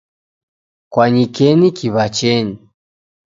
Kwanyikenyi 0.91 1.69
kiw'achenyi 1.77 2.55